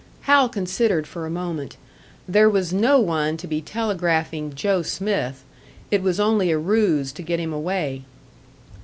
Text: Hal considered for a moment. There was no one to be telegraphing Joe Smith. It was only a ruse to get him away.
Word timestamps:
Hal 0.21 0.49
considered 0.49 1.05
for 1.05 1.27
a 1.27 1.29
moment. 1.29 1.77
There 2.27 2.49
was 2.49 2.73
no 2.73 2.99
one 2.99 3.37
to 3.37 3.45
be 3.45 3.61
telegraphing 3.61 4.55
Joe 4.55 4.81
Smith. 4.81 5.43
It 5.91 6.01
was 6.01 6.19
only 6.19 6.49
a 6.49 6.57
ruse 6.57 7.11
to 7.11 7.21
get 7.21 7.39
him 7.39 7.53
away. 7.53 8.01